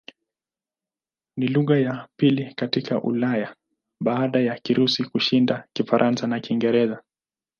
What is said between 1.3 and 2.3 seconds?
Ni lugha ya